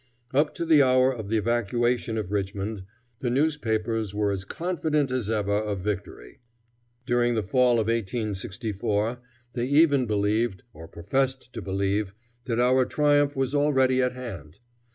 [0.33, 2.85] Up to the hour of the evacuation of Richmond,
[3.19, 6.39] the newspapers were as confident as ever of victory.
[7.05, 9.19] During the fall of 1864
[9.53, 14.57] they even believed, or professed to believe, that our triumph was already at hand.